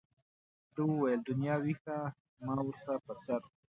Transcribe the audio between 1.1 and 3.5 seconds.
دنیا وښیه ما ورته په سر.